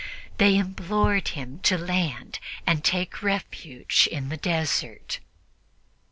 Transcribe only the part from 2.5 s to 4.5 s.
and take refuge in the